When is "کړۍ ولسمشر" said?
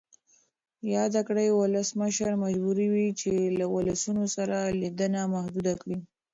1.27-2.31